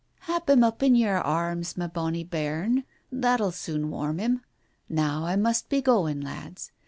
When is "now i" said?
4.89-5.35